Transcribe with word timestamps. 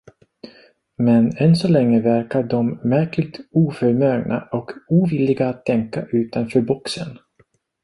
Men 0.97 1.37
än 1.37 1.55
så 1.55 1.67
länge 1.67 2.01
verkar 2.01 2.43
de 2.43 2.79
märkligt 2.83 3.39
oförmögna 3.51 4.49
och 4.51 4.71
ovilliga 4.89 5.49
att 5.49 5.65
tänka 5.65 6.05
utanför 6.11 6.61
boxen. 6.61 7.19